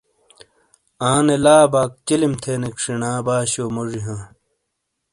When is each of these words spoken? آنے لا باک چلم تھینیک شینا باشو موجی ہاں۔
آنے 1.11 1.35
لا 1.43 1.57
باک 1.71 1.91
چلم 2.07 2.33
تھینیک 2.41 2.75
شینا 2.83 3.11
باشو 3.25 3.65
موجی 3.75 4.01
ہاں۔ 4.05 4.23